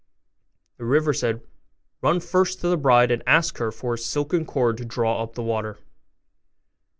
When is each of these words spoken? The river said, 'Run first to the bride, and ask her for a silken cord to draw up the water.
The 0.77 0.85
river 0.85 1.13
said, 1.13 1.41
'Run 2.01 2.21
first 2.21 2.59
to 2.61 2.67
the 2.67 2.75
bride, 2.75 3.11
and 3.11 3.21
ask 3.27 3.59
her 3.59 3.71
for 3.71 3.93
a 3.93 3.97
silken 3.99 4.45
cord 4.47 4.77
to 4.77 4.85
draw 4.85 5.21
up 5.21 5.35
the 5.35 5.43
water. 5.43 5.77